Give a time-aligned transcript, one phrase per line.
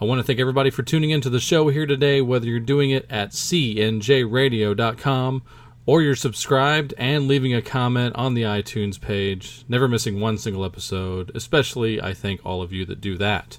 [0.00, 2.88] I want to thank everybody for tuning into the show here today, whether you're doing
[2.88, 5.42] it at cnjradio.com
[5.84, 10.64] or you're subscribed and leaving a comment on the iTunes page, never missing one single
[10.64, 11.30] episode.
[11.34, 13.58] Especially, I thank all of you that do that.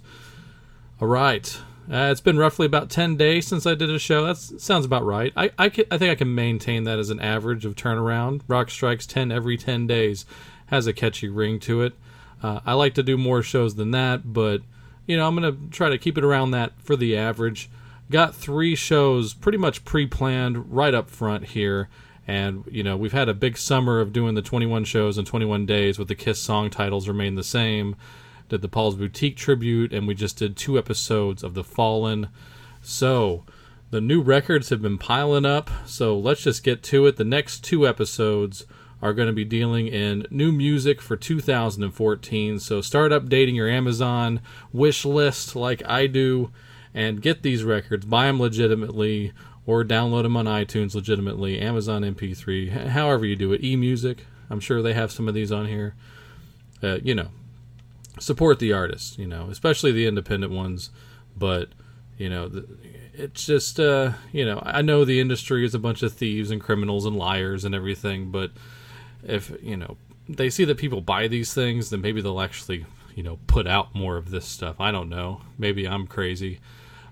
[1.00, 1.62] All right.
[1.88, 4.26] Uh, it's been roughly about 10 days since I did a show.
[4.26, 5.32] That sounds about right.
[5.38, 8.42] I, I, can, I think I can maintain that as an average of turnaround.
[8.48, 10.26] Rock Strikes 10 every 10 days
[10.68, 11.94] has a catchy ring to it.
[12.42, 14.64] Uh, I like to do more shows than that, but,
[15.08, 17.70] you know, I'm going to try to keep it around that for the average.
[18.10, 21.90] Got three shows pretty much pre planned right up front here.
[22.28, 25.66] And, you know, we've had a big summer of doing the 21 shows in 21
[25.66, 27.96] days with the Kiss song titles remain the same
[28.52, 32.28] did the Paul's Boutique tribute, and we just did two episodes of The Fallen.
[32.82, 33.46] So,
[33.92, 37.16] the new records have been piling up, so let's just get to it.
[37.16, 38.66] The next two episodes
[39.02, 42.60] are going to be dealing in new music for 2014.
[42.60, 46.52] So, start updating your Amazon wish list like I do
[46.94, 49.34] and get these records, buy them legitimately,
[49.66, 54.20] or download them on iTunes legitimately, Amazon MP3, however you do it, eMusic.
[54.50, 55.96] I'm sure they have some of these on here.
[56.84, 57.30] Uh, you know,
[58.20, 60.90] support the artists, you know, especially the independent ones.
[61.38, 61.70] But
[62.18, 62.52] you know,
[63.14, 66.60] it's just uh, you know, I know the industry is a bunch of thieves and
[66.60, 68.52] criminals and liars and everything, but
[69.24, 73.24] if you know they see that people buy these things, then maybe they'll actually you
[73.24, 74.80] know put out more of this stuff.
[74.80, 75.42] I don't know.
[75.58, 76.60] Maybe I'm crazy.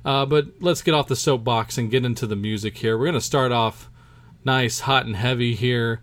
[0.05, 2.97] Uh, but let's get off the soapbox and get into the music here.
[2.97, 3.89] We're gonna start off
[4.45, 6.01] nice, hot and heavy here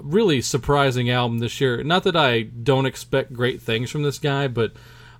[0.00, 1.82] really surprising album this year.
[1.82, 4.72] Not that I don't expect great things from this guy, but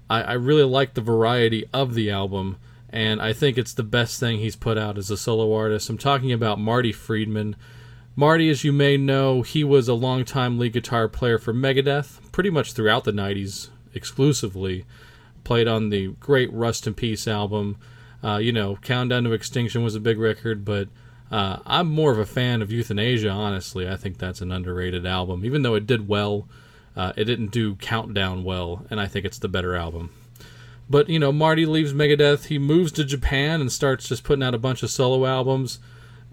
[0.09, 2.59] I, I, really like the variety of the album,
[2.91, 5.89] and I think it's the best thing he's put out as a solo artist.
[5.91, 7.57] I'm talking about Marty Friedman.
[8.15, 12.51] Marty, as you may know, he was a longtime lead guitar player for Megadeth, pretty
[12.51, 14.85] much throughout the 90s exclusively.
[15.45, 17.79] Played on the great Rust in Peace album.
[18.23, 20.89] Uh, you know, Countdown to Extinction was a big record, but
[21.31, 23.89] uh, I'm more of a fan of Youthanasia, honestly.
[23.89, 25.45] I think that's an underrated album.
[25.45, 26.47] Even though it did well,
[26.95, 30.11] uh, it didn't do Countdown well, and I think it's the better album.
[30.91, 32.47] But, you know, Marty leaves Megadeth.
[32.47, 35.79] He moves to Japan and starts just putting out a bunch of solo albums.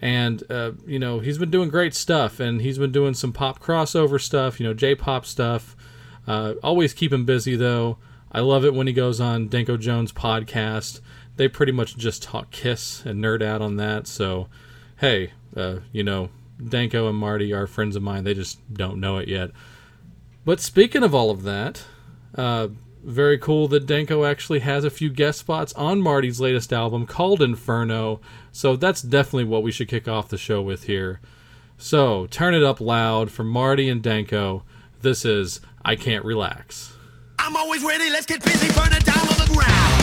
[0.02, 3.60] And, uh, you know, he's been doing great stuff, and he's been doing some pop
[3.60, 5.76] crossover stuff, you know, J pop stuff.
[6.26, 7.98] Uh, always keep him busy, though.
[8.32, 11.02] I love it when he goes on Danko Jones' podcast.
[11.36, 14.48] They pretty much just talk Kiss and nerd out on that, so
[14.98, 16.30] hey, uh, you know,
[16.64, 18.24] Danko and Marty are friends of mine.
[18.24, 19.52] They just don't know it yet.
[20.46, 21.84] But speaking of all of that,
[22.36, 22.70] uh,
[23.04, 27.42] very cool that Danko actually has a few guest spots on Marty's latest album called
[27.42, 28.20] Inferno.
[28.52, 31.20] So that's definitely what we should kick off the show with here.
[31.78, 34.64] So turn it up loud for Marty and Danko.
[35.02, 36.94] This is I Can't Relax.
[37.40, 39.99] I'm always ready, let's get busy, burn it down on the ground.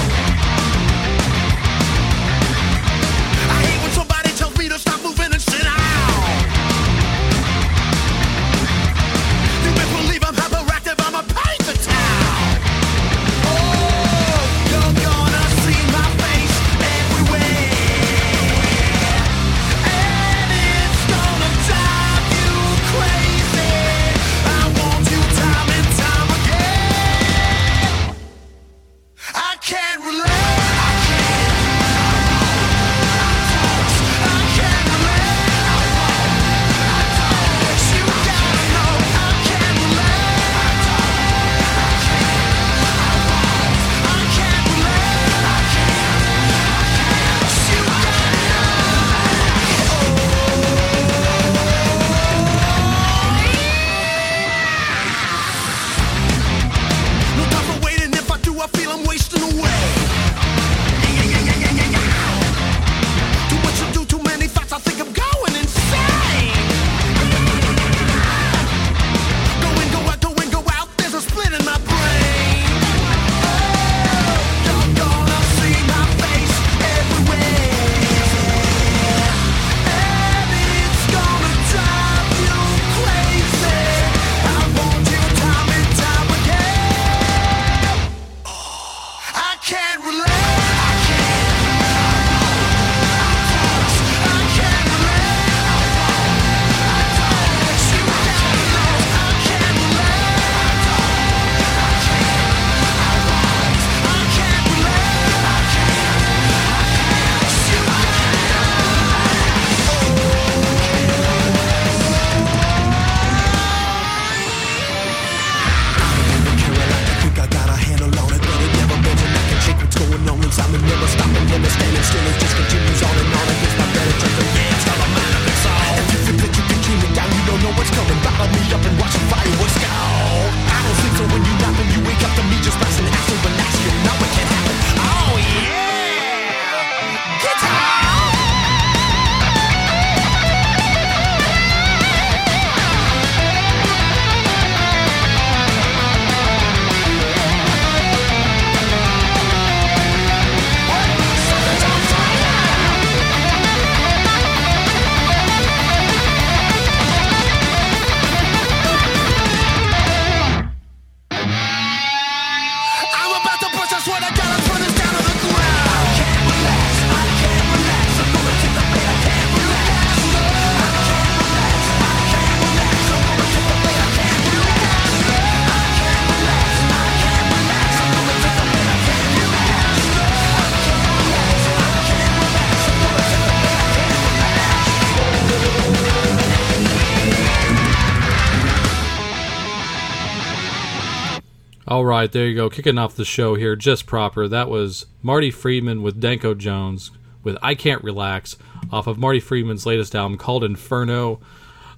[191.96, 192.68] All right, there you go.
[192.68, 194.46] Kicking off the show here, just proper.
[194.46, 197.10] That was Marty Friedman with Danko Jones
[197.42, 198.58] with I Can't Relax
[198.92, 201.40] off of Marty Friedman's latest album called Inferno.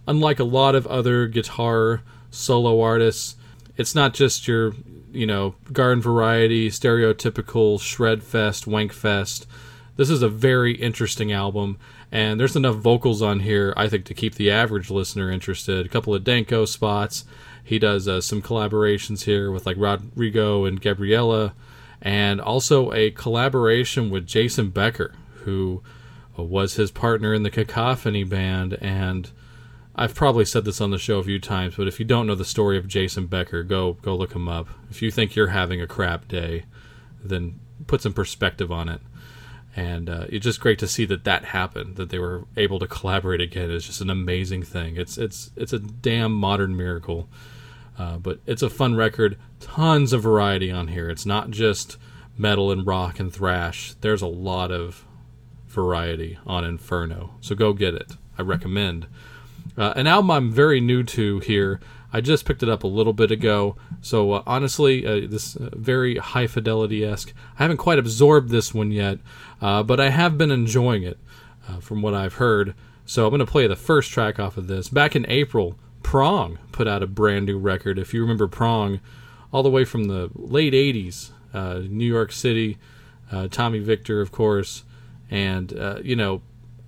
[0.06, 3.34] Unlike a lot of other guitar solo artists,
[3.76, 4.72] it's not just your,
[5.10, 9.48] you know, garden variety, stereotypical shred fest, wank fest.
[9.96, 11.76] This is a very interesting album,
[12.12, 15.84] and there's enough vocals on here, I think, to keep the average listener interested.
[15.84, 17.24] A couple of Danko spots.
[17.68, 21.52] He does uh, some collaborations here with like Rodrigo and Gabriela,
[22.00, 25.82] and also a collaboration with Jason Becker, who
[26.38, 28.78] was his partner in the Cacophony band.
[28.80, 29.30] And
[29.94, 32.34] I've probably said this on the show a few times, but if you don't know
[32.34, 34.68] the story of Jason Becker, go go look him up.
[34.88, 36.64] If you think you're having a crap day,
[37.22, 39.02] then put some perspective on it.
[39.76, 42.86] And uh, it's just great to see that that happened, that they were able to
[42.86, 43.70] collaborate again.
[43.70, 44.96] It's just an amazing thing.
[44.96, 47.28] It's it's it's a damn modern miracle.
[47.98, 49.36] Uh, but it's a fun record.
[49.60, 51.10] Tons of variety on here.
[51.10, 51.98] It's not just
[52.36, 53.94] metal and rock and thrash.
[54.00, 55.04] There's a lot of
[55.66, 57.34] variety on Inferno.
[57.40, 58.12] So go get it.
[58.38, 59.06] I recommend.
[59.76, 61.80] Uh, an album I'm very new to here.
[62.12, 63.76] I just picked it up a little bit ago.
[64.00, 67.34] So uh, honestly, uh, this uh, very high fidelity esque.
[67.58, 69.18] I haven't quite absorbed this one yet,
[69.60, 71.18] uh, but I have been enjoying it
[71.80, 72.74] from what I've heard.
[73.04, 74.88] So I'm going to play the first track off of this.
[74.88, 75.78] Back in April,
[76.08, 77.98] Prong put out a brand new record.
[77.98, 79.00] If you remember Prong,
[79.52, 82.78] all the way from the late 80s, uh, New York City,
[83.30, 84.84] uh, Tommy Victor, of course.
[85.30, 86.40] And, uh, you know,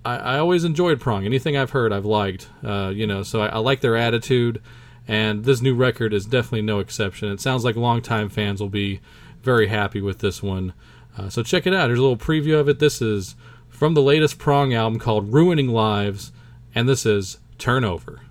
[0.03, 1.23] I, I, always enjoyed Prong.
[1.23, 2.49] Anything I've heard, I've liked.
[2.63, 4.59] Uh, you know, so I, I, like their attitude.
[5.07, 7.31] And this new record is definitely no exception.
[7.31, 9.01] It sounds like longtime fans will be
[9.43, 10.73] very happy with this one.
[11.15, 11.89] Uh, so check it out.
[11.89, 12.79] Here's a little preview of it.
[12.79, 13.35] This is
[13.69, 16.31] from the latest Prong album called Ruining Lives.
[16.73, 18.21] And this is Turnover.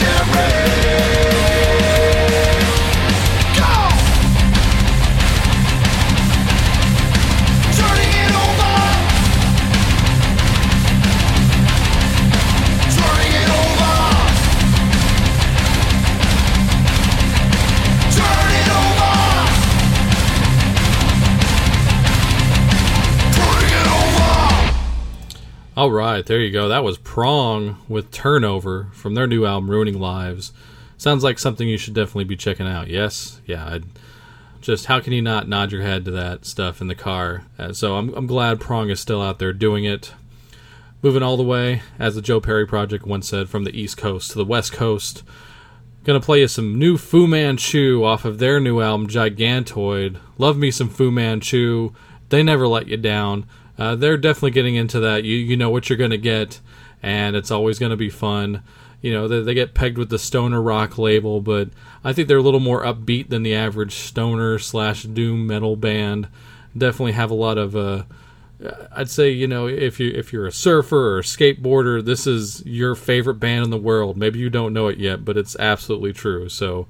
[0.00, 0.79] celebrate
[25.80, 26.68] All right, there you go.
[26.68, 30.52] That was Prong with Turnover from their new album Ruining Lives.
[30.98, 32.88] Sounds like something you should definitely be checking out.
[32.88, 33.66] Yes, yeah.
[33.66, 33.84] I'd,
[34.60, 37.44] just how can you not nod your head to that stuff in the car?
[37.58, 40.12] Uh, so I'm I'm glad Prong is still out there doing it.
[41.00, 44.32] Moving all the way, as the Joe Perry Project once said, from the East Coast
[44.32, 45.22] to the West Coast.
[46.04, 50.18] Gonna play you some new Fu Manchu off of their new album Gigantoid.
[50.36, 51.94] Love me some Fu Manchu.
[52.28, 53.46] They never let you down
[53.80, 55.24] uh, they're definitely getting into that.
[55.24, 56.60] You you know what you're going to get,
[57.02, 58.62] and it's always going to be fun.
[59.00, 61.70] You know they, they get pegged with the stoner rock label, but
[62.04, 66.28] I think they're a little more upbeat than the average stoner slash doom metal band.
[66.76, 67.74] Definitely have a lot of.
[67.74, 68.02] Uh,
[68.92, 72.62] I'd say you know if you if you're a surfer or a skateboarder, this is
[72.66, 74.18] your favorite band in the world.
[74.18, 76.50] Maybe you don't know it yet, but it's absolutely true.
[76.50, 76.86] So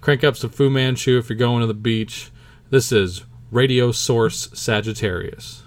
[0.00, 2.30] crank up some Fu Manchu if you're going to the beach.
[2.70, 5.64] This is Radio Source Sagittarius.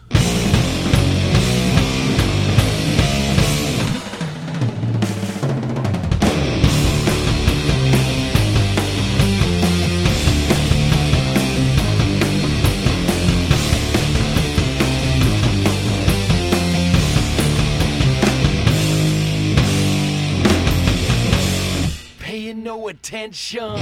[23.14, 23.80] Attention.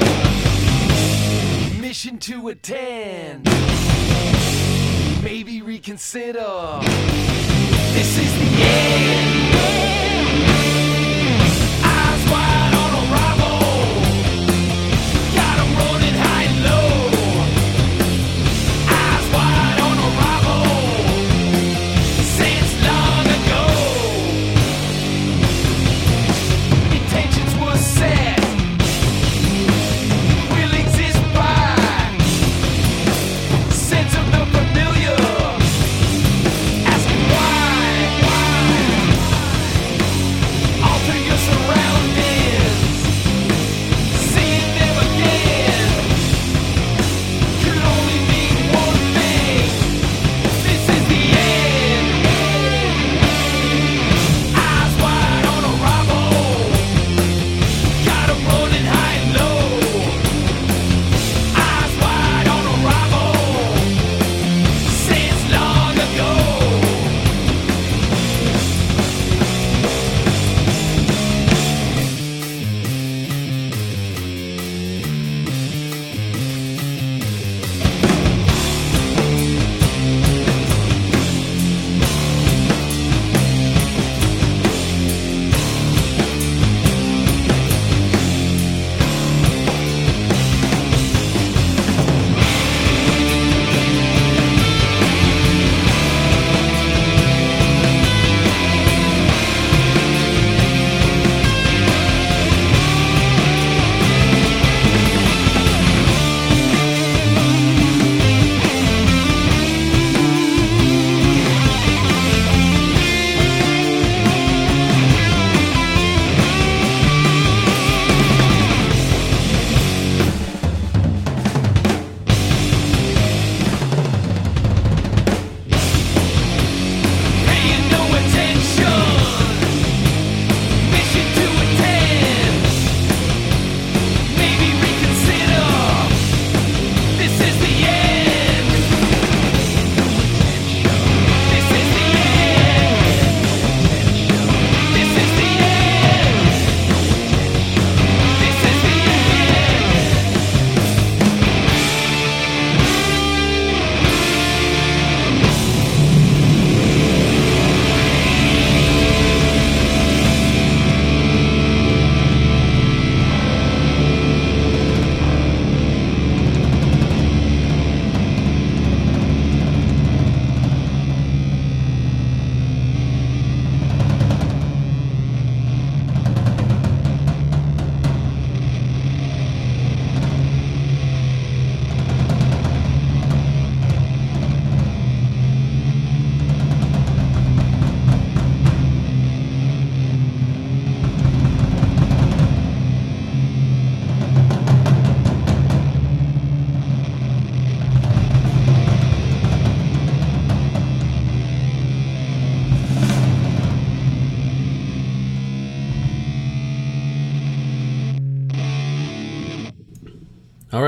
[1.79, 3.45] Mission to attend.
[5.23, 6.81] Maybe reconsider.
[7.93, 8.40] This is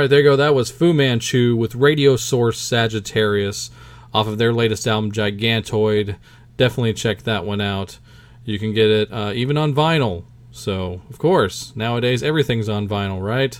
[0.04, 0.36] right, there you go.
[0.36, 3.72] That was Fu Manchu with Radio Source Sagittarius
[4.14, 6.18] off of their latest album, Gigantoid.
[6.58, 8.00] Definitely check that one out.
[8.44, 10.26] You can get it uh, even on vinyl.
[10.52, 13.58] So, of course, nowadays everything's on vinyl, right?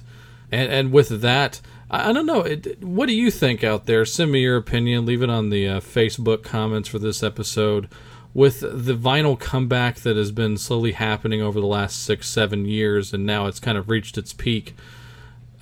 [0.52, 2.42] And, and with that, I, I don't know.
[2.42, 4.04] It, what do you think out there?
[4.04, 5.06] Send me your opinion.
[5.06, 7.88] Leave it on the uh, Facebook comments for this episode.
[8.34, 13.14] With the vinyl comeback that has been slowly happening over the last six, seven years,
[13.14, 14.76] and now it's kind of reached its peak.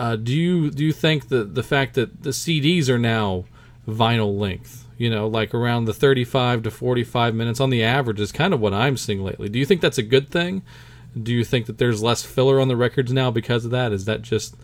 [0.02, 3.46] Uh, do you do you think that the fact that the CDs are now
[3.88, 8.32] vinyl length, you know, like around the 35 to 45 minutes on the average is
[8.32, 9.48] kind of what I'm seeing lately.
[9.48, 10.64] Do you think that's a good thing?
[11.22, 13.92] Do you think that there's less filler on the records now because of that?
[13.92, 14.56] Is that just,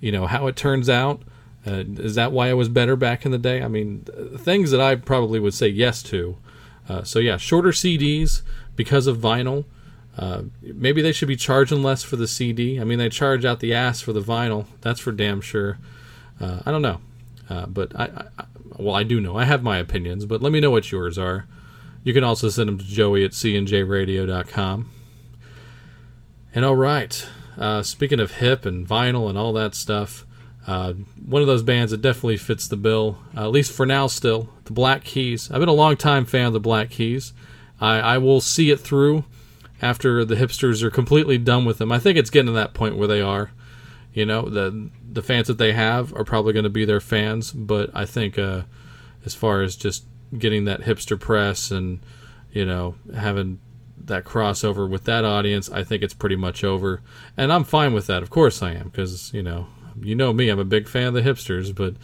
[0.00, 1.22] you know, how it turns out?
[1.64, 3.62] Uh, is that why it was better back in the day?
[3.62, 4.04] I mean,
[4.36, 6.38] things that I probably would say yes to.
[6.88, 8.42] Uh, so yeah, shorter CDs
[8.74, 9.64] because of vinyl.
[10.16, 12.80] Uh, maybe they should be charging less for the CD.
[12.80, 14.66] I mean, they charge out the ass for the vinyl.
[14.82, 15.78] That's for damn sure.
[16.40, 17.00] Uh, I don't know,
[17.48, 18.04] uh, but I,
[18.38, 18.44] I,
[18.76, 19.36] well, I do know.
[19.36, 21.46] I have my opinions, but let me know what yours are.
[22.04, 24.90] You can also send them to Joey at cnjradio.com.
[26.54, 30.26] And all right, uh, speaking of hip and vinyl and all that stuff,
[30.66, 30.92] uh,
[31.24, 34.72] one of those bands that definitely fits the bill, at least for now, still the
[34.72, 35.50] Black Keys.
[35.50, 37.32] I've been a long time fan of the Black Keys.
[37.80, 39.24] I, I will see it through
[39.82, 41.90] after the hipsters are completely done with them.
[41.92, 43.50] I think it's getting to that point where they are.
[44.14, 47.50] You know, the the fans that they have are probably going to be their fans,
[47.50, 48.62] but I think uh,
[49.24, 50.04] as far as just
[50.38, 52.00] getting that hipster press and
[52.52, 53.58] you know having
[53.98, 57.00] that crossover with that audience, I think it's pretty much over,
[57.36, 58.22] and I'm fine with that.
[58.22, 59.66] Of course, I am because you know
[60.00, 61.94] you know me, I'm a big fan of the hipsters, but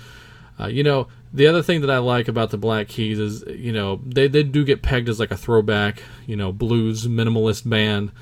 [0.58, 3.72] uh, you know the other thing that I like about the Black Keys is you
[3.72, 8.12] know they they do get pegged as like a throwback, you know, blues minimalist band,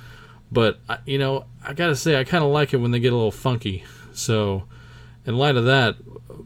[0.51, 3.13] but I- you know I gotta say I kind of like it when they get
[3.13, 3.85] a little funky.
[4.13, 4.65] So
[5.25, 5.97] in light of that,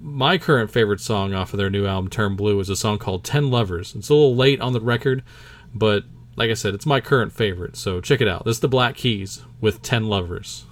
[0.01, 3.25] my current favorite song off of their new album Turn Blue is a song called
[3.25, 3.95] Ten Lovers.
[3.95, 5.23] It's a little late on the record,
[5.75, 6.05] but
[6.37, 7.77] like I said, it's my current favorite.
[7.77, 8.45] So check it out.
[8.45, 10.65] This is the Black Keys with Ten Lovers.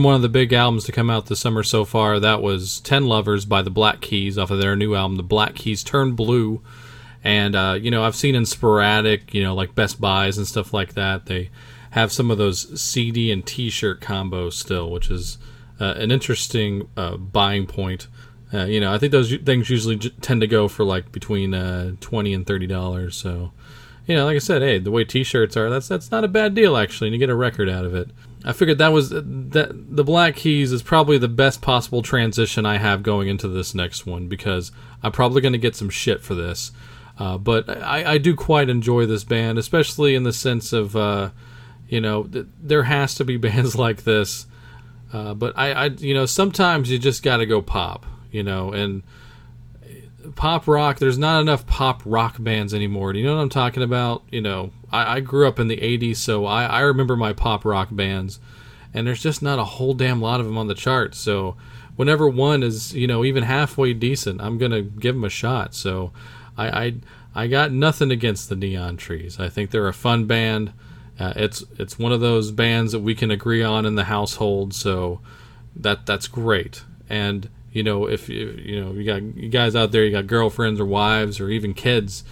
[0.00, 2.18] From one of the big albums to come out this summer so far.
[2.18, 5.54] That was Ten Lovers by the Black Keys off of their new album, The Black
[5.54, 6.62] Keys Turn Blue.
[7.22, 10.72] And uh, you know, I've seen in sporadic, you know, like Best Buys and stuff
[10.72, 11.26] like that.
[11.26, 11.50] They
[11.90, 15.36] have some of those CD and T-shirt combos still, which is
[15.78, 18.06] uh, an interesting uh, buying point.
[18.54, 21.52] Uh, you know, I think those things usually j- tend to go for like between
[21.52, 23.16] uh, twenty and thirty dollars.
[23.16, 23.52] So,
[24.06, 26.54] you know, like I said, hey, the way T-shirts are, that's that's not a bad
[26.54, 28.08] deal actually, and you get a record out of it.
[28.44, 32.78] I figured that was that the Black Keys is probably the best possible transition I
[32.78, 34.72] have going into this next one because
[35.02, 36.72] I'm probably going to get some shit for this.
[37.18, 41.30] Uh, but I, I do quite enjoy this band, especially in the sense of, uh,
[41.86, 44.46] you know, th- there has to be bands like this.
[45.12, 48.72] Uh, but I, I, you know, sometimes you just got to go pop, you know,
[48.72, 49.02] and
[50.34, 50.98] pop rock.
[50.98, 53.12] There's not enough pop rock bands anymore.
[53.12, 54.22] Do you know what I'm talking about?
[54.30, 57.64] You know, I, I grew up in the '80s, so I, I remember my pop
[57.64, 58.40] rock bands,
[58.92, 61.18] and there's just not a whole damn lot of them on the charts.
[61.18, 61.56] So
[61.96, 65.74] whenever one is, you know, even halfway decent, I'm gonna give them a shot.
[65.74, 66.12] So
[66.56, 66.94] I, I,
[67.34, 69.38] I got nothing against the Neon Trees.
[69.38, 70.72] I think they're a fun band.
[71.18, 74.72] Uh, it's it's one of those bands that we can agree on in the household.
[74.72, 75.20] So
[75.76, 76.84] that that's great.
[77.08, 80.26] And you know, if you you know you got you guys out there, you got
[80.26, 82.24] girlfriends or wives or even kids.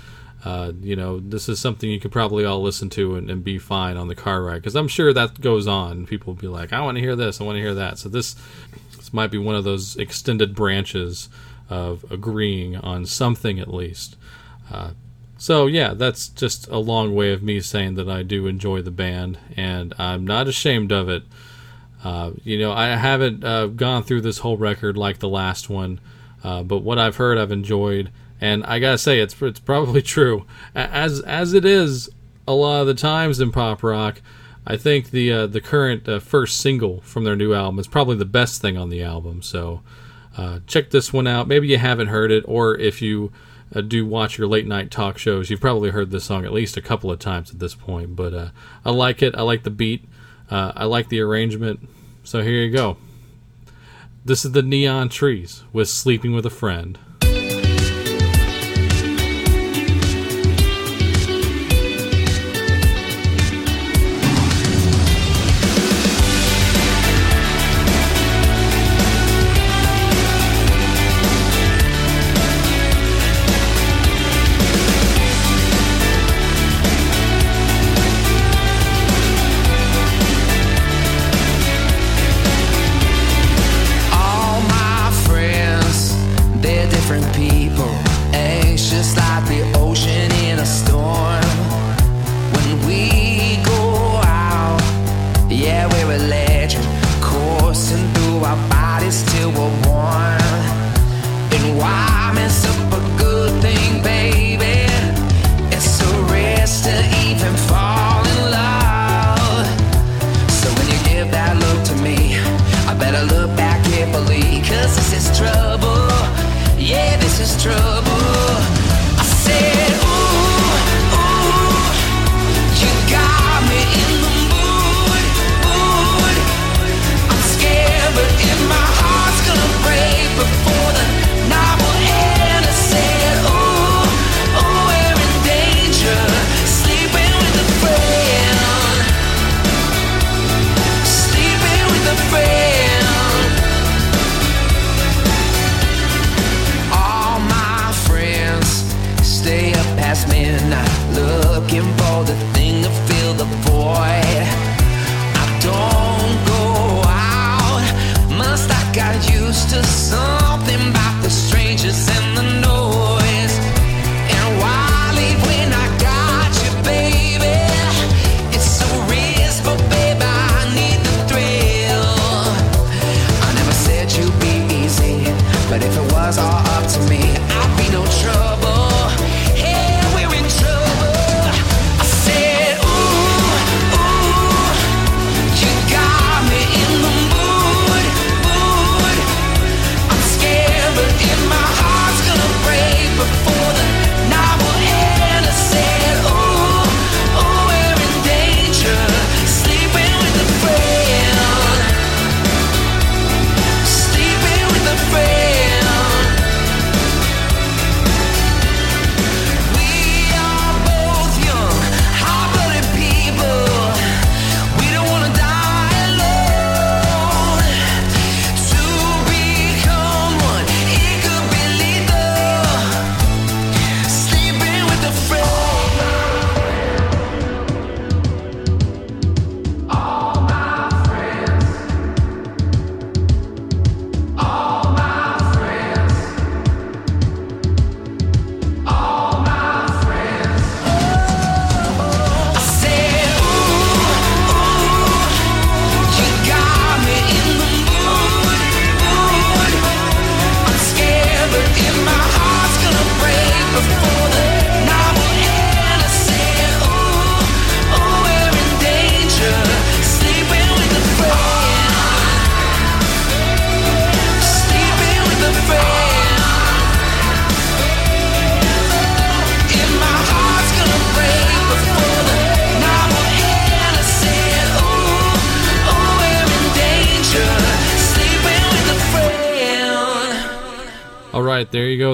[0.45, 3.59] Uh, you know, this is something you could probably all listen to and, and be
[3.59, 6.07] fine on the car ride because I'm sure that goes on.
[6.07, 7.99] People will be like, I want to hear this, I want to hear that.
[7.99, 8.37] So this
[8.97, 11.29] this might be one of those extended branches
[11.69, 14.17] of agreeing on something at least.
[14.71, 14.91] Uh,
[15.39, 18.91] so yeah, that's just a long way of me saying that I do enjoy the
[18.91, 21.23] band, and I'm not ashamed of it.
[22.05, 26.01] Uh, you know, I haven't uh, gone through this whole record like the last one,
[26.45, 30.47] uh, but what I've heard, I've enjoyed, and I gotta say, it's it's probably true.
[30.75, 32.09] As as it is
[32.47, 34.21] a lot of the times in pop rock,
[34.67, 38.17] I think the uh, the current uh, first single from their new album is probably
[38.17, 39.43] the best thing on the album.
[39.43, 39.83] So
[40.37, 41.49] uh, check this one out.
[41.49, 43.33] Maybe you haven't heard it, or if you
[43.75, 46.77] uh, do watch your late night talk shows, you've probably heard this song at least
[46.77, 48.15] a couple of times at this point.
[48.15, 48.49] But uh,
[48.85, 49.35] I like it.
[49.35, 50.05] I like the beat.
[50.51, 51.89] Uh, I like the arrangement.
[52.25, 52.99] So here you go.
[54.25, 56.99] This is the Neon Trees with Sleeping with a Friend.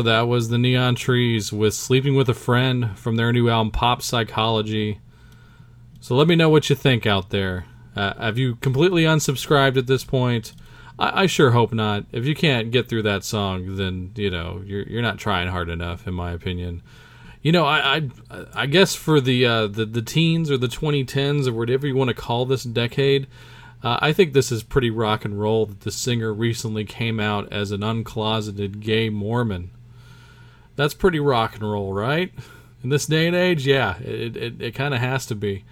[0.02, 4.02] That was the Neon Trees with Sleeping with a Friend from their new album Pop
[4.02, 5.00] Psychology.
[6.00, 7.66] So let me know what you think out there.
[7.96, 10.52] Uh, have you completely unsubscribed at this point?
[10.98, 12.06] I, I sure hope not.
[12.12, 15.68] If you can't get through that song, then you know you're you're not trying hard
[15.68, 16.82] enough, in my opinion.
[17.42, 17.96] You know, I
[18.30, 21.96] I, I guess for the, uh, the the teens or the 2010s or whatever you
[21.96, 23.26] want to call this decade,
[23.82, 27.52] uh, I think this is pretty rock and roll that the singer recently came out
[27.52, 29.70] as an uncloseted gay Mormon.
[30.76, 32.32] That's pretty rock and roll, right?
[32.82, 35.64] In this day and age, yeah, it it, it kind of has to be.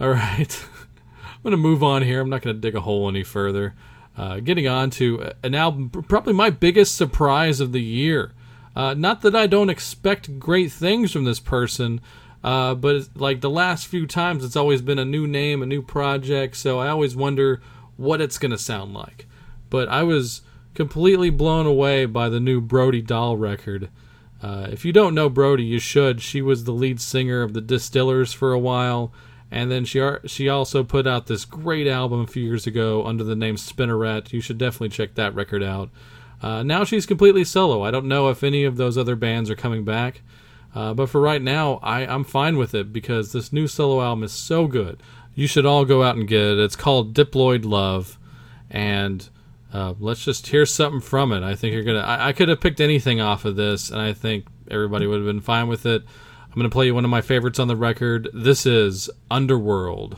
[0.00, 0.64] All right,
[1.22, 2.20] I'm gonna move on here.
[2.20, 3.74] I'm not gonna dig a hole any further.
[4.16, 8.32] Uh, getting on to an album, probably my biggest surprise of the year.
[8.74, 12.00] Uh, not that I don't expect great things from this person,
[12.42, 15.82] uh, but like the last few times, it's always been a new name, a new
[15.82, 17.60] project, so I always wonder
[17.96, 19.26] what it's going to sound like.
[19.68, 20.42] But I was
[20.74, 23.90] completely blown away by the new Brody Dalle record.
[24.42, 26.22] Uh, if you don't know Brody, you should.
[26.22, 29.12] She was the lead singer of the Distillers for a while,
[29.50, 33.22] and then she she also put out this great album a few years ago under
[33.22, 34.32] the name Spinnerette.
[34.32, 35.90] You should definitely check that record out.
[36.42, 37.82] Uh, now she's completely solo.
[37.82, 40.22] I don't know if any of those other bands are coming back,
[40.74, 44.24] uh, but for right now, I, I'm fine with it because this new solo album
[44.24, 45.02] is so good.
[45.34, 46.58] You should all go out and get it.
[46.58, 48.18] It's called Diploid Love,
[48.70, 49.28] and
[49.72, 51.42] uh, let's just hear something from it.
[51.42, 52.00] I think you're gonna.
[52.00, 55.26] I, I could have picked anything off of this, and I think everybody would have
[55.26, 56.02] been fine with it.
[56.44, 58.28] I'm gonna play you one of my favorites on the record.
[58.32, 60.16] This is Underworld.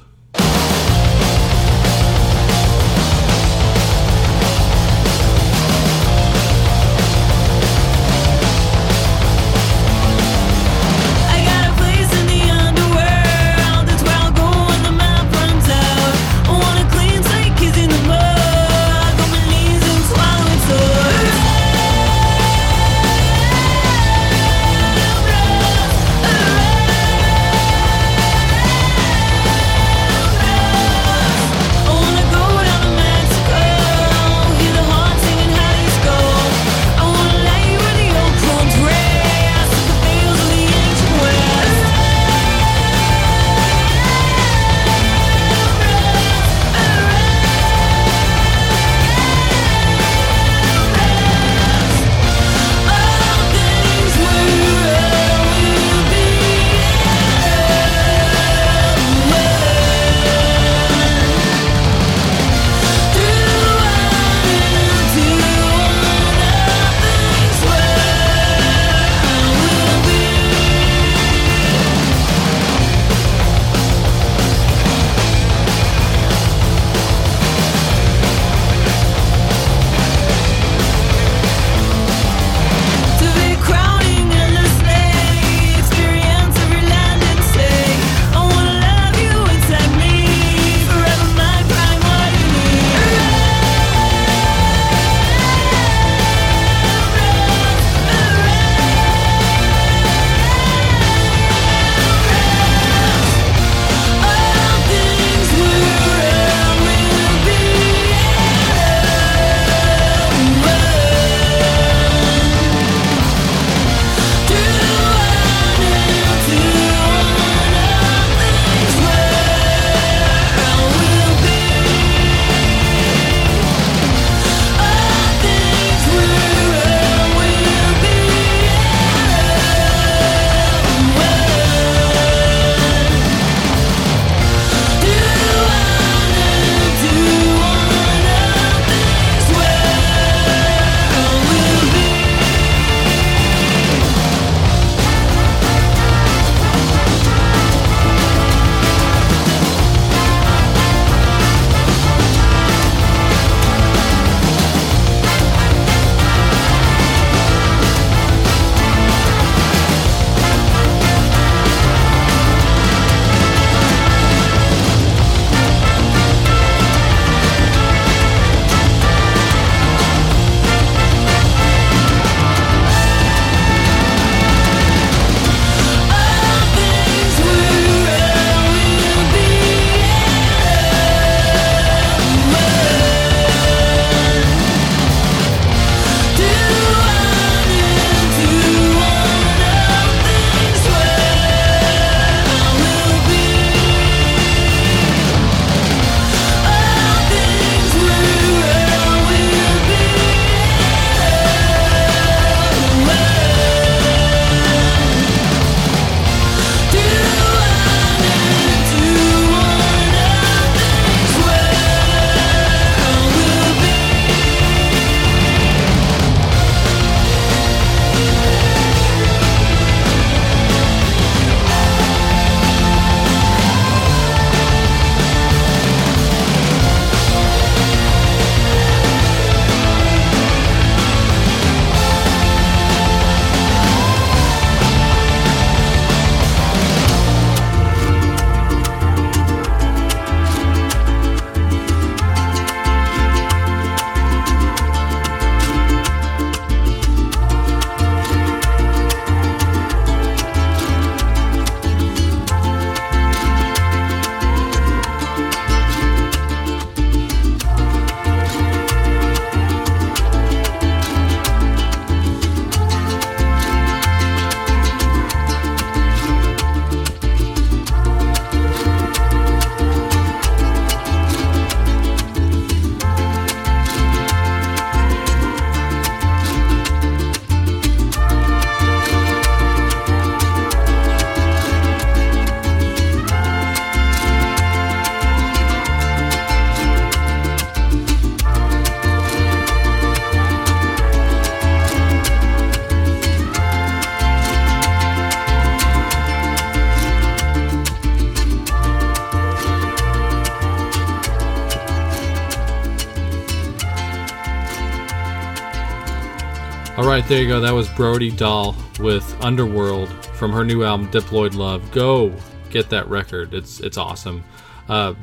[307.22, 307.60] Right, there you go.
[307.60, 311.88] That was Brody Dalle with Underworld from her new album Diploid Love.
[311.92, 312.34] Go
[312.68, 313.54] get that record.
[313.54, 314.42] It's it's awesome.
[314.88, 315.14] Uh,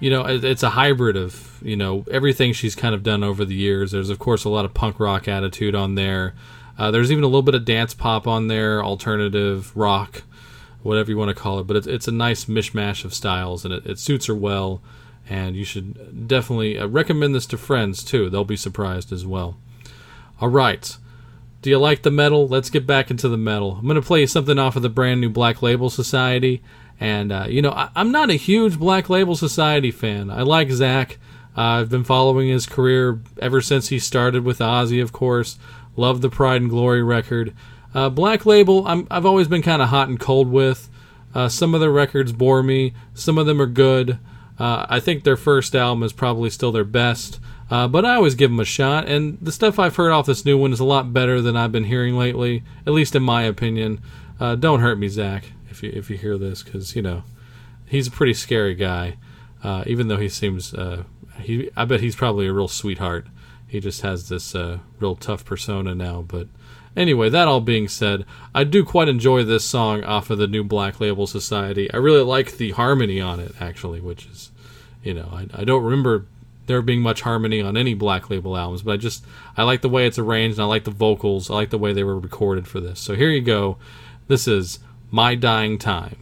[0.00, 3.44] you know, it, it's a hybrid of you know everything she's kind of done over
[3.44, 3.92] the years.
[3.92, 6.34] There's of course a lot of punk rock attitude on there.
[6.76, 10.24] Uh, there's even a little bit of dance pop on there, alternative rock,
[10.82, 11.68] whatever you want to call it.
[11.68, 14.82] But it's it's a nice mishmash of styles, and it, it suits her well.
[15.28, 18.28] And you should definitely uh, recommend this to friends too.
[18.28, 19.56] They'll be surprised as well.
[20.40, 20.96] All right.
[21.64, 22.46] Do you like the metal?
[22.46, 23.76] Let's get back into the metal.
[23.78, 26.62] I'm going to play you something off of the brand new Black Label Society.
[27.00, 30.28] And, uh, you know, I- I'm not a huge Black Label Society fan.
[30.28, 31.12] I like Zakk.
[31.56, 35.58] Uh, I've been following his career ever since he started with Ozzy, of course.
[35.96, 37.54] Love the Pride and Glory record.
[37.94, 40.90] Uh, Black Label, I'm, I've always been kind of hot and cold with.
[41.34, 44.18] Uh, some of their records bore me, some of them are good.
[44.58, 47.40] Uh, I think their first album is probably still their best.
[47.70, 50.44] Uh, but I always give them a shot, and the stuff I've heard off this
[50.44, 53.42] new one is a lot better than I've been hearing lately, at least in my
[53.42, 54.02] opinion.
[54.38, 57.22] Uh, don't hurt me, Zakk, if you if you hear this, because you know
[57.86, 59.16] he's a pretty scary guy.
[59.62, 61.04] Uh, even though he seems, uh,
[61.40, 63.26] he I bet he's probably a real sweetheart.
[63.66, 66.22] He just has this uh, real tough persona now.
[66.22, 66.48] But
[66.96, 70.64] anyway, that all being said, I do quite enjoy this song off of the new
[70.64, 71.92] Black Label Society.
[71.92, 74.52] I really like the harmony on it, actually, which is,
[75.02, 76.26] you know, I, I don't remember
[76.66, 79.24] there being much harmony on any Black Label albums, but I just
[79.56, 81.50] I like the way it's arranged, and I like the vocals.
[81.50, 83.00] I like the way they were recorded for this.
[83.00, 83.76] So here you go.
[84.28, 84.78] This is
[85.10, 86.16] My Dying Time.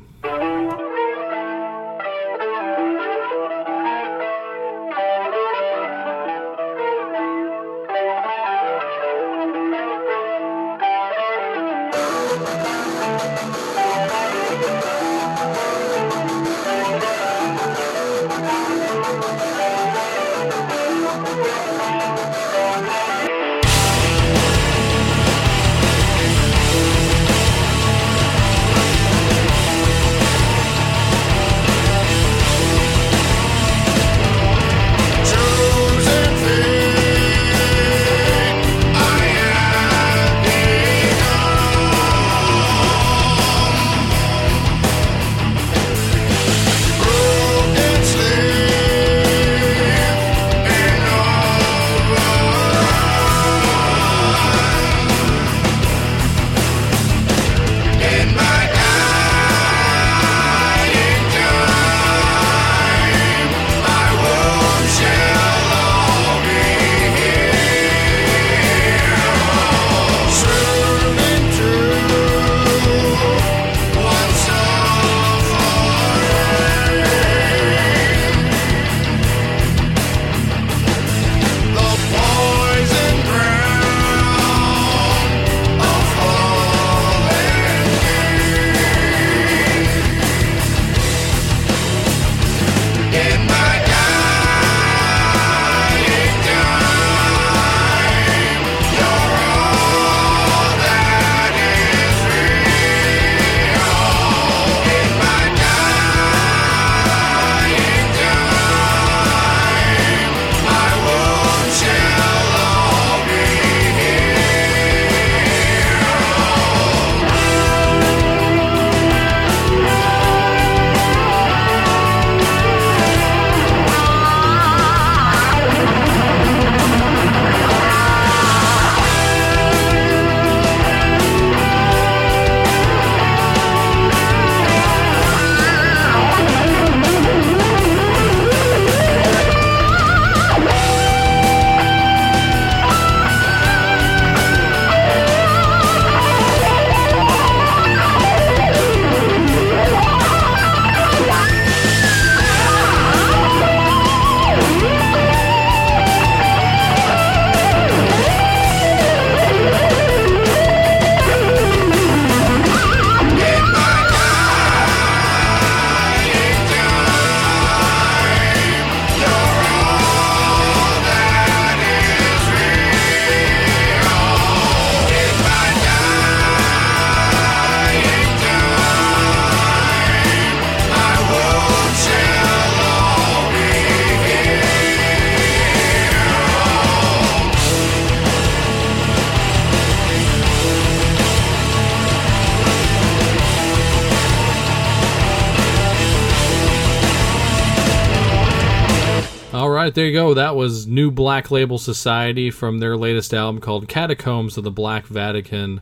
[200.02, 200.34] There you go.
[200.34, 205.06] That was New Black Label Society from their latest album called Catacombs of the Black
[205.06, 205.80] Vatican.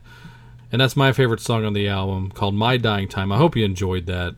[0.71, 3.31] And that's my favorite song on the album called My Dying Time.
[3.31, 4.35] I hope you enjoyed that.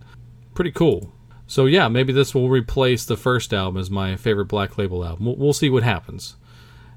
[0.54, 1.12] Pretty cool.
[1.48, 5.26] So, yeah, maybe this will replace the first album as my favorite Black Label album.
[5.26, 6.38] We'll, we'll see what happens.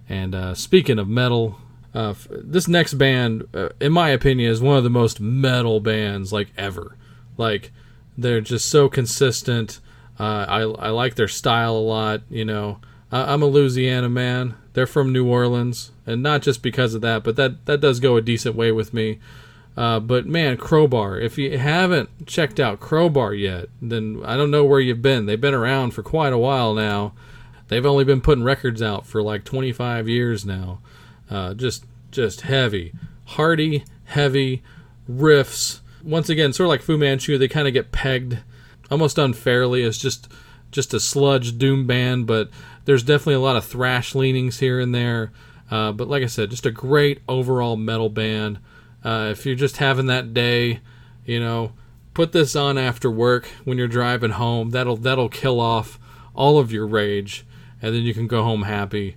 [0.08, 1.58] And uh, speaking of metal,
[1.92, 6.32] uh, this next band, uh, in my opinion, is one of the most metal bands
[6.32, 6.96] like ever.
[7.36, 7.72] Like
[8.16, 9.80] they're just so consistent.
[10.18, 12.22] Uh, I I like their style a lot.
[12.30, 12.80] You know,
[13.12, 14.54] I, I'm a Louisiana man.
[14.72, 18.16] They're from New Orleans, and not just because of that, but that that does go
[18.16, 19.18] a decent way with me.
[19.76, 21.18] Uh, but man, Crowbar.
[21.20, 25.26] If you haven't checked out Crowbar yet, then I don't know where you've been.
[25.26, 27.12] They've been around for quite a while now.
[27.68, 30.80] They've only been putting records out for like 25 years now.
[31.28, 32.94] Uh, just just heavy,
[33.24, 34.62] hearty, heavy
[35.10, 35.80] riffs.
[36.02, 38.38] Once again, sort of like Fu Manchu, they kind of get pegged
[38.90, 40.28] almost unfairly as just
[40.70, 42.50] just a sludge doom band, but
[42.84, 45.32] there's definitely a lot of thrash leanings here and there.
[45.70, 48.58] Uh, but like I said, just a great overall metal band.
[49.04, 50.80] Uh, if you're just having that day,
[51.24, 51.72] you know,
[52.14, 54.70] put this on after work when you're driving home.
[54.70, 55.98] That'll that'll kill off
[56.34, 57.44] all of your rage,
[57.82, 59.16] and then you can go home happy.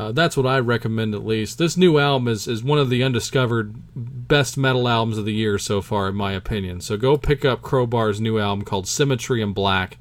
[0.00, 1.58] Uh, that's what I recommend at least.
[1.58, 5.58] This new album is, is one of the undiscovered best metal albums of the year
[5.58, 6.80] so far, in my opinion.
[6.80, 9.98] So go pick up Crowbar's new album called Symmetry in Black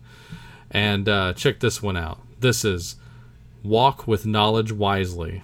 [0.72, 2.22] and uh, check this one out.
[2.40, 2.96] This is
[3.62, 5.44] Walk with Knowledge Wisely.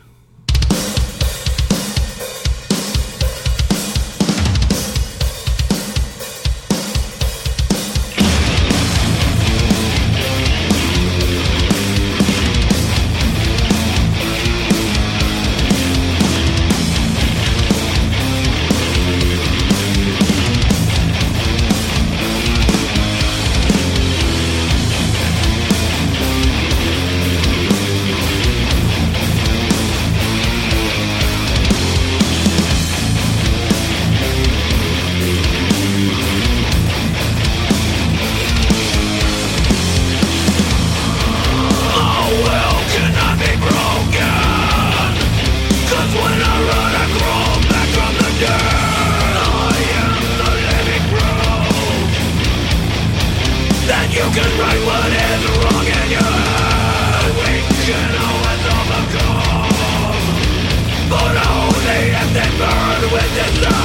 [63.11, 63.84] with the love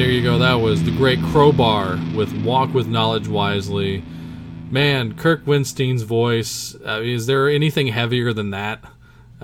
[0.00, 0.38] there you go.
[0.38, 4.02] That was the great Crowbar with "Walk with Knowledge Wisely."
[4.70, 6.74] Man, Kirk Windstein's voice.
[6.86, 8.82] Uh, is there anything heavier than that?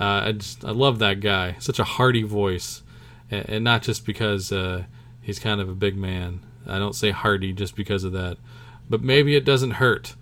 [0.01, 1.57] Uh, I just I love that guy.
[1.59, 2.83] Such a hearty voice,
[3.31, 4.85] and, and not just because uh,
[5.21, 6.41] he's kind of a big man.
[6.67, 8.39] I don't say hearty just because of that,
[8.89, 10.15] but maybe it doesn't hurt.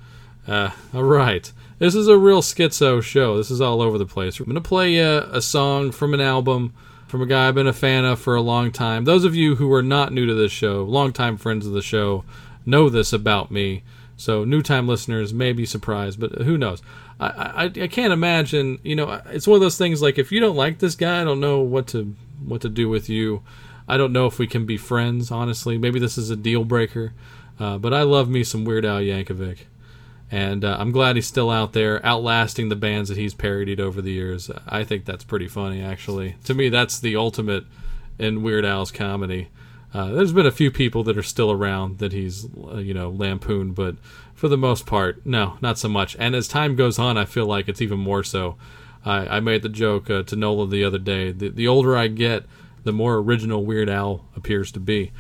[0.48, 3.36] Uh, all right, this is a real schizo show.
[3.36, 4.40] This is all over the place.
[4.40, 6.74] I'm gonna play uh, a song from an album
[7.14, 9.04] from a guy I've been a fan of for a long time.
[9.04, 12.24] Those of you who are not new to this show, longtime friends of the show,
[12.66, 13.84] know this about me.
[14.16, 16.82] So new time listeners may be surprised, but who knows?
[17.20, 18.80] I, I I can't imagine.
[18.82, 21.24] You know, it's one of those things like if you don't like this guy, I
[21.24, 23.44] don't know what to what to do with you.
[23.86, 25.30] I don't know if we can be friends.
[25.30, 27.12] Honestly, maybe this is a deal breaker.
[27.60, 29.66] Uh, but I love me some Weird Al Yankovic,
[30.30, 34.02] and uh, I'm glad he's still out there, outlasting the bands that he's parodied over
[34.02, 34.50] the years.
[34.66, 36.36] I think that's pretty funny, actually.
[36.44, 37.64] To me, that's the ultimate
[38.18, 39.48] in Weird Al's comedy.
[39.92, 43.10] Uh, there's been a few people that are still around that he's, uh, you know,
[43.10, 43.96] lampooned, but
[44.34, 46.16] for the most part, no, not so much.
[46.18, 48.56] And as time goes on, I feel like it's even more so.
[49.04, 51.30] I, I made the joke uh, to Nola the other day.
[51.30, 52.44] The, the older I get,
[52.82, 55.12] the more original Weird Al appears to be.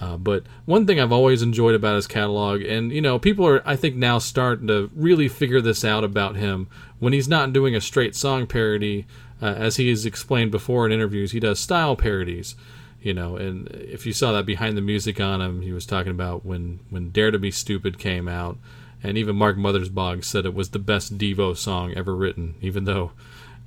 [0.00, 3.62] Uh, but one thing I've always enjoyed about his catalog, and you know, people are
[3.66, 6.68] I think now starting to really figure this out about him.
[6.98, 9.06] When he's not doing a straight song parody,
[9.42, 12.54] uh, as he has explained before in interviews, he does style parodies.
[13.02, 16.12] You know, and if you saw that behind the music on him, he was talking
[16.12, 18.58] about when when Dare to Be Stupid came out,
[19.02, 23.12] and even Mark Mothersbaugh said it was the best Devo song ever written, even though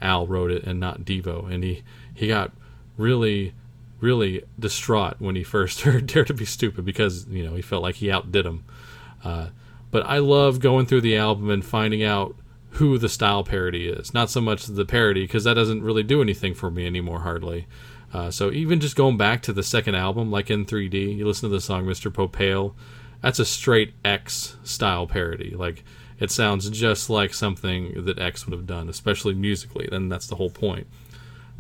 [0.02, 2.52] Al wrote it and not Devo, and he he got
[2.98, 3.54] really
[4.04, 7.82] really distraught when he first heard Dare to Be Stupid because, you know, he felt
[7.82, 8.66] like he outdid him.
[9.24, 9.48] Uh,
[9.90, 12.36] but I love going through the album and finding out
[12.72, 14.14] who the style parody is.
[14.14, 17.68] Not so much the parody, because that doesn't really do anything for me anymore, hardly.
[18.12, 21.50] Uh, so even just going back to the second album, like in 3D, you listen
[21.50, 22.12] to the song Mr.
[22.12, 22.74] Popeil,
[23.22, 25.52] that's a straight X style parody.
[25.56, 25.84] Like,
[26.20, 29.88] it sounds just like something that X would have done, especially musically.
[29.90, 30.88] Then that's the whole point.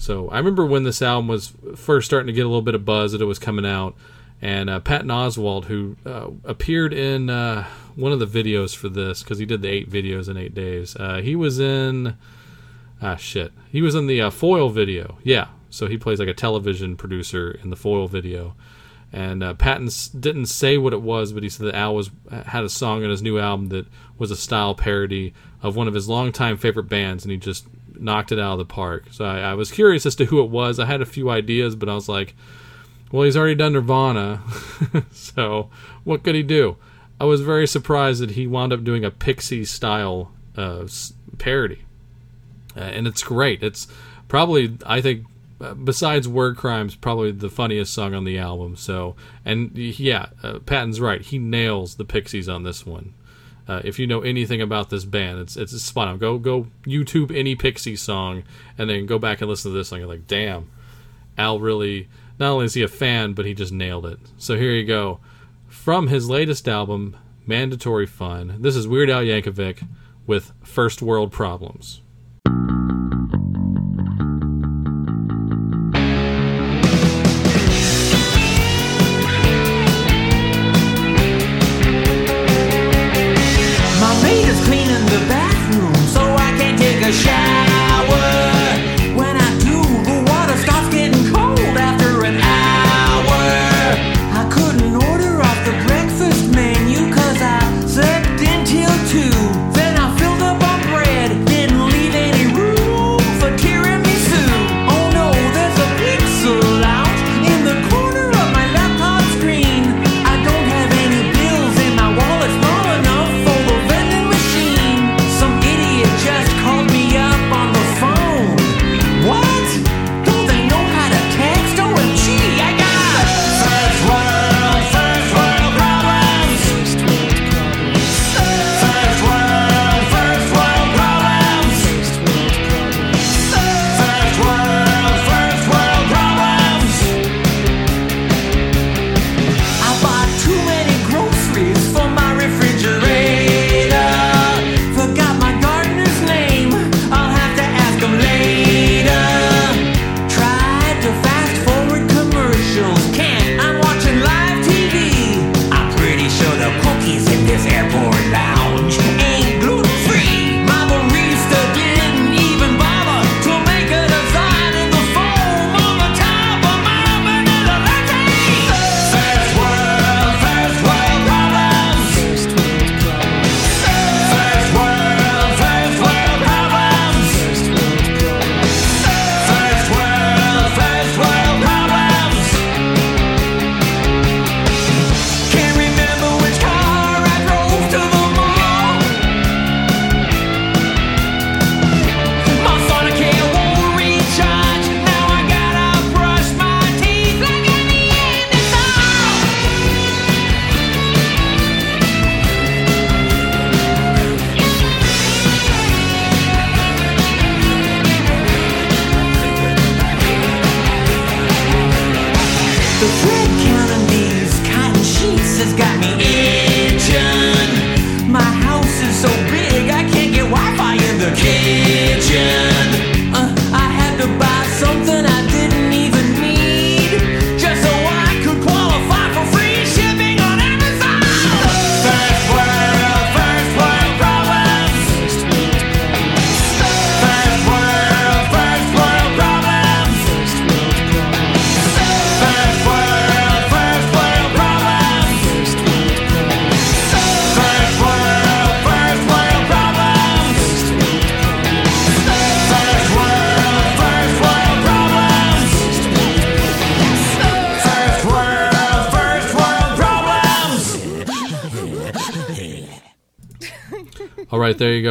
[0.03, 2.83] So I remember when this album was first starting to get a little bit of
[2.83, 3.95] buzz that it was coming out,
[4.41, 9.23] and uh, Patton Oswalt, who uh, appeared in uh, one of the videos for this
[9.23, 10.97] because he did the eight videos in eight days.
[10.97, 12.17] Uh, he was in
[13.01, 15.19] ah shit, he was in the uh, Foil video.
[15.23, 18.55] Yeah, so he plays like a television producer in the Foil video.
[19.13, 19.89] And uh, Patton
[20.19, 22.09] didn't say what it was, but he said that Al was
[22.45, 23.85] had a song on his new album that
[24.17, 27.67] was a style parody of one of his longtime favorite bands, and he just
[28.03, 29.05] knocked it out of the park.
[29.11, 30.79] So I, I was curious as to who it was.
[30.79, 32.35] I had a few ideas, but I was like,
[33.11, 34.41] well, he's already done Nirvana,
[35.11, 35.69] so
[36.03, 36.77] what could he do?
[37.19, 40.87] I was very surprised that he wound up doing a Pixie style uh,
[41.37, 41.83] parody,
[42.75, 43.61] uh, and it's great.
[43.61, 43.87] It's
[44.27, 45.27] probably I think
[45.61, 48.75] uh, besides Word Crimes, probably the funniest song on the album.
[48.75, 51.21] So, and yeah, uh, Patton's right.
[51.21, 53.13] He nails the Pixies on this one.
[53.67, 56.17] Uh, if you know anything about this band, it's it's spot on.
[56.17, 58.43] Go go YouTube any Pixie song,
[58.77, 59.99] and then go back and listen to this song.
[59.99, 60.69] You're like, damn,
[61.37, 62.09] Al really.
[62.39, 64.19] Not only is he a fan, but he just nailed it.
[64.37, 65.19] So here you go,
[65.67, 68.57] from his latest album, Mandatory Fun.
[68.59, 69.87] This is Weird Al Yankovic
[70.25, 72.01] with First World Problems.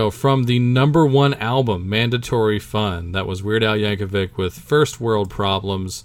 [0.03, 0.33] Right, there you go.
[0.33, 3.13] From the number one album, Mandatory Fun.
[3.13, 6.05] That was Weird Al Yankovic with First World Problems.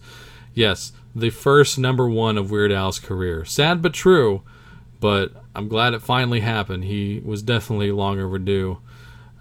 [0.54, 3.46] Yes, the first number one of Weird Al's career.
[3.46, 4.42] Sad but true,
[5.00, 6.84] but I'm glad it finally happened.
[6.86, 8.80] He was definitely long overdue.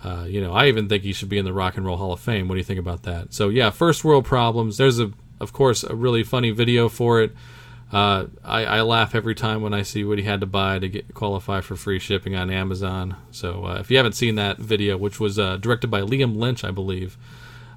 [0.04, 2.12] Uh, you know, I even think he should be in the Rock and Roll Hall
[2.12, 2.48] of Fame.
[2.48, 3.34] What do you think about that?
[3.34, 4.76] So yeah, First World Problems.
[4.76, 7.32] There's a, of course, a really funny video for it.
[7.92, 10.88] Uh, I, I laugh every time when I see what he had to buy to
[10.88, 13.16] get qualify for free shipping on Amazon.
[13.30, 16.64] So uh, if you haven't seen that video, which was uh, directed by Liam Lynch,
[16.64, 17.16] I believe,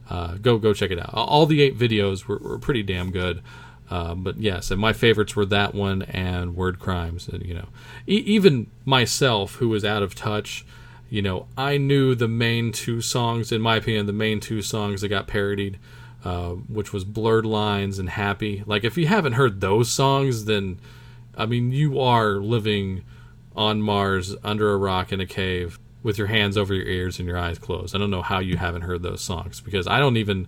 [0.10, 1.12] uh, go go check it out.
[1.14, 3.43] All the eight videos were, were pretty damn good.
[3.91, 7.28] Uh, but yes, and my favorites were that one and Word Crimes.
[7.28, 7.70] And you know,
[8.07, 10.66] e- even myself, who was out of touch,
[11.10, 13.51] you know, I knew the main two songs.
[13.51, 15.78] In my opinion, the main two songs that got parodied
[16.24, 18.63] uh, which was Blurred Lines and Happy.
[18.65, 20.80] Like, if you haven't heard those songs, then,
[21.38, 23.03] I mean, you are living
[23.55, 27.28] on Mars under a rock in a cave with your hands over your ears and
[27.28, 27.95] your eyes closed.
[27.95, 30.47] I don't know how you haven't heard those songs because I don't even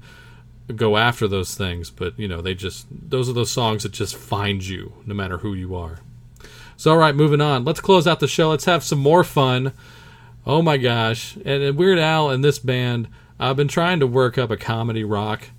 [0.76, 4.16] go after those things, but, you know, they just, those are those songs that just
[4.16, 6.00] find you no matter who you are.
[6.78, 7.64] So, all right, moving on.
[7.64, 8.50] Let's close out the show.
[8.50, 9.74] Let's have some more fun.
[10.46, 11.36] Oh my gosh.
[11.38, 13.08] And, and Weird Al and this band,
[13.40, 15.50] I've been trying to work up a comedy rock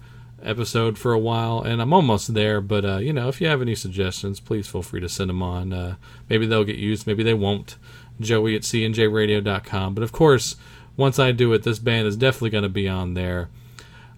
[0.43, 2.61] episode for a while, and I'm almost there.
[2.61, 5.43] But uh, you know, if you have any suggestions, please feel free to send them
[5.43, 5.72] on.
[5.72, 5.97] Uh,
[6.28, 7.76] maybe they'll get used, maybe they won't.
[8.20, 9.95] Joey at cnjradio.com.
[9.95, 10.57] But of course,
[10.97, 13.49] once I do it, this band is definitely going to be on there.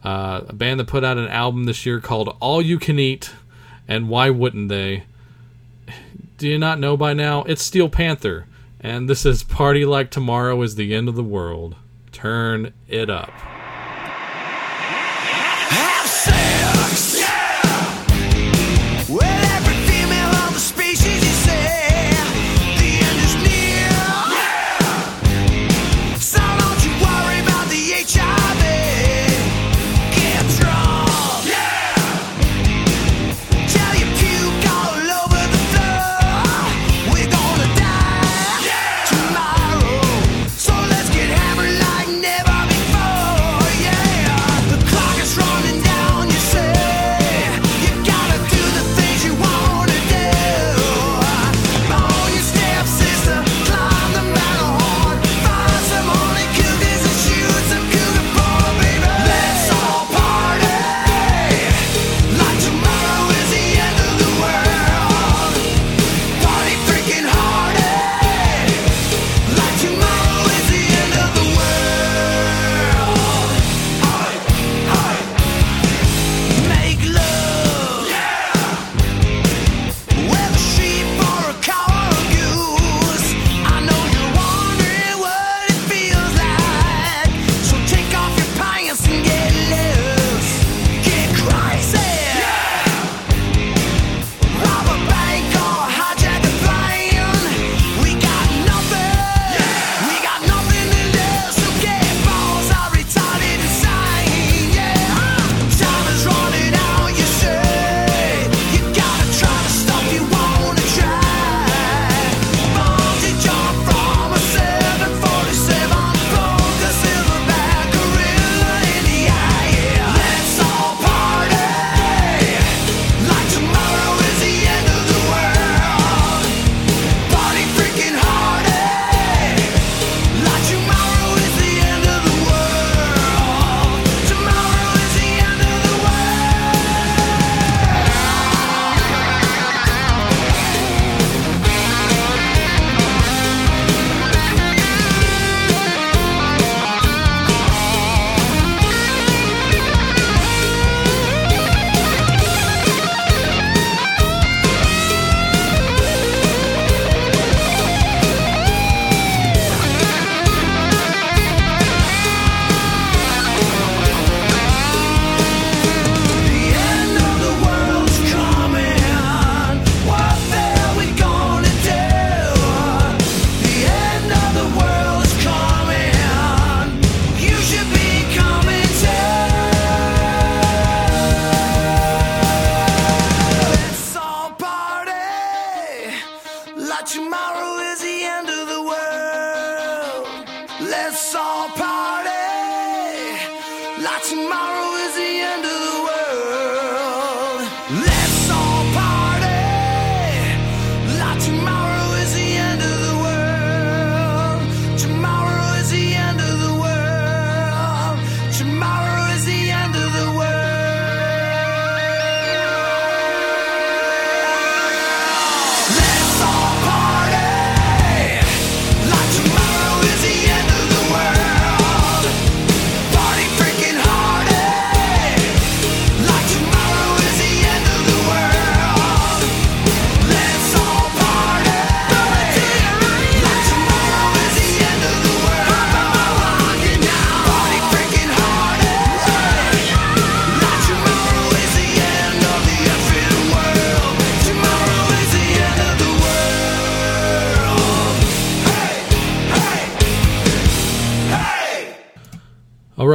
[0.03, 3.31] Uh, a band that put out an album this year called All You Can Eat,
[3.89, 5.05] and why wouldn't they?
[6.37, 7.45] Do you not know by now?
[7.45, 8.47] It's Steel Panther,
[8.81, 11.77] and this is Party Like Tomorrow is the End of the World.
[12.13, 13.31] Turn it up.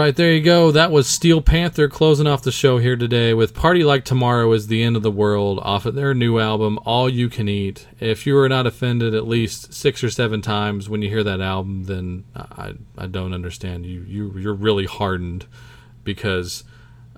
[0.09, 0.71] Right, there you go.
[0.71, 4.65] That was Steel Panther closing off the show here today with Party Like Tomorrow is
[4.65, 7.87] the End of the World off of their new album, All You Can Eat.
[7.99, 11.41] If you were not offended at least six or seven times when you hear that
[11.41, 13.85] album, then I, I don't understand.
[13.85, 15.45] You, you, you're really hardened
[16.03, 16.63] because,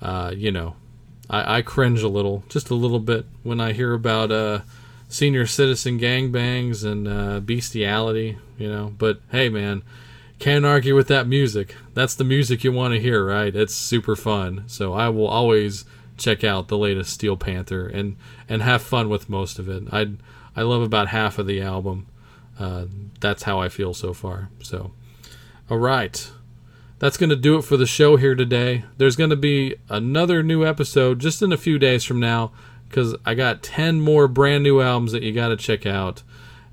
[0.01, 0.75] uh, you know,
[1.29, 4.63] I, I cringe a little, just a little bit, when I hear about uh,
[5.07, 8.93] senior citizen gangbangs and uh, bestiality, you know.
[8.97, 9.81] But hey, man
[10.41, 11.75] can't argue with that music.
[11.93, 13.55] That's the music you want to hear, right?
[13.55, 14.63] It's super fun.
[14.65, 15.85] So I will always
[16.17, 18.17] check out the latest Steel Panther and
[18.49, 19.83] and have fun with most of it.
[19.91, 20.13] I
[20.55, 22.07] I love about half of the album.
[22.59, 22.85] Uh,
[23.19, 24.49] that's how I feel so far.
[24.61, 24.91] So,
[25.69, 26.29] all right.
[26.99, 28.83] That's going to do it for the show here today.
[28.97, 32.51] There's going to be another new episode just in a few days from now
[32.87, 36.21] because I got 10 more brand new albums that you got to check out.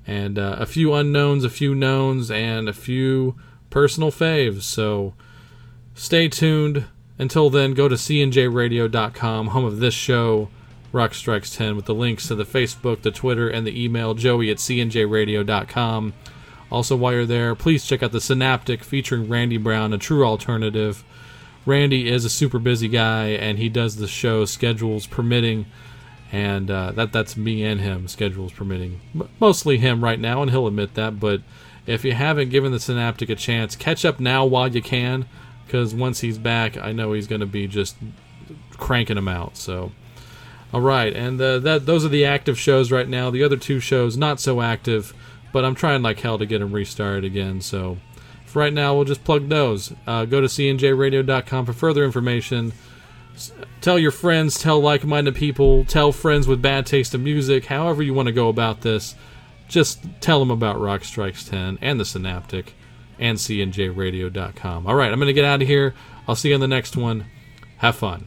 [0.05, 3.35] And uh, a few unknowns, a few knowns, and a few
[3.69, 4.63] personal faves.
[4.63, 5.13] So
[5.93, 6.85] stay tuned.
[7.17, 10.47] Until then, go to cnjradio.com, home of this show,
[10.93, 14.49] Rock Strikes 10, with the links to the Facebook, the Twitter, and the email, joey
[14.49, 16.13] at cnjradio.com.
[16.71, 21.03] Also, while you're there, please check out the Synaptic featuring Randy Brown, a true alternative.
[21.65, 25.65] Randy is a super busy guy, and he does the show schedules permitting,
[26.31, 29.01] and uh, that that's me and him schedules permitting.
[29.39, 31.19] Mostly him right now, and he'll admit that.
[31.19, 31.41] But
[31.89, 35.25] if you haven't given the Synaptic a chance, catch up now while you can,
[35.65, 37.95] because once he's back, I know he's going to be just
[38.71, 39.57] cranking them out.
[39.57, 39.91] So.
[40.71, 43.31] All right, and uh, that those are the active shows right now.
[43.31, 45.15] The other two shows not so active,
[45.51, 47.59] but I'm trying like hell to get them restarted again.
[47.61, 47.97] So
[48.45, 49.91] for right now, we'll just plug those.
[50.05, 52.73] Uh, go to cnjradio.com for further information.
[53.33, 57.65] S- Tell your friends, tell like-minded people, tell friends with bad taste in music.
[57.65, 59.15] However you want to go about this,
[59.69, 62.73] just tell them about Rock Strikes 10 and the Synaptic
[63.17, 64.87] and cnjradio.com.
[64.87, 65.93] All right, I'm going to get out of here.
[66.27, 67.25] I'll see you on the next one.
[67.77, 68.25] Have fun.